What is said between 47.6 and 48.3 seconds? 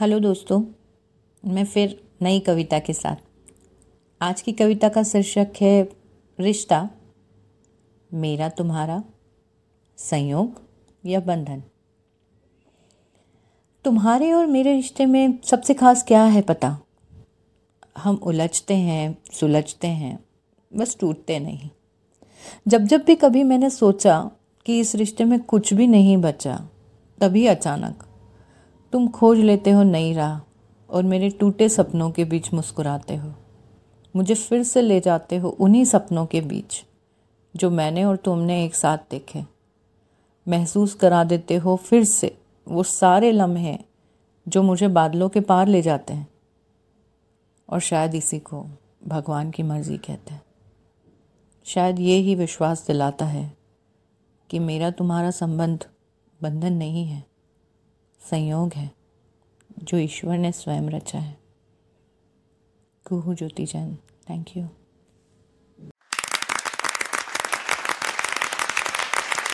और शायद